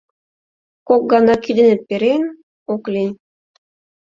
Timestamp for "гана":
1.11-1.35